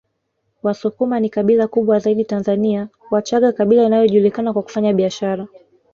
Wasukuma 0.63 1.19
ni 1.19 1.29
kabila 1.29 1.67
kubwa 1.67 1.99
zaidi 1.99 2.25
Tanzania 2.25 2.87
Wachaga 3.11 3.51
kabila 3.51 3.83
inayojulikana 3.83 4.53
kwa 4.53 4.61
kufanya 4.63 4.93
biashara 4.93 5.47